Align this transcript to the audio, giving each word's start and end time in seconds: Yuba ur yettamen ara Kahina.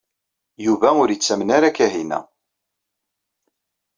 Yuba 0.65 0.89
ur 1.01 1.09
yettamen 1.11 1.49
ara 1.57 1.75
Kahina. 1.77 2.19